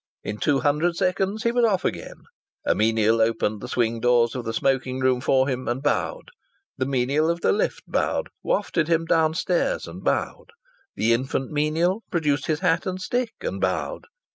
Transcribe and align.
In 0.23 0.39
two 0.39 0.61
hundred 0.61 0.95
seconds 0.95 1.43
he 1.43 1.51
was 1.51 1.63
off 1.63 1.85
again. 1.85 2.23
A 2.65 2.73
menial 2.73 3.21
opened 3.21 3.61
the 3.61 3.67
swing 3.67 3.99
doors 3.99 4.33
of 4.33 4.45
the 4.45 4.51
smoking 4.51 4.99
room 4.99 5.21
for 5.21 5.47
him 5.47 5.67
and 5.67 5.83
bowed. 5.83 6.31
The 6.75 6.87
menial 6.87 7.29
of 7.29 7.41
the 7.41 7.51
lift 7.51 7.83
bowed, 7.85 8.29
wafted 8.41 8.87
him 8.87 9.05
downwards 9.05 9.45
and 9.87 10.03
bowed. 10.03 10.47
The 10.95 11.13
infant 11.13 11.51
menial 11.51 12.01
produced 12.09 12.47
his 12.47 12.61
hat 12.61 12.87
and 12.87 12.99
stick 12.99 13.33
and 13.41 13.61
bowed. 13.61 14.05